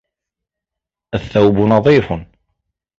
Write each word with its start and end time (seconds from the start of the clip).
الثَّوْبُ 1.13 1.57
نَظِيفٌ. 1.57 2.25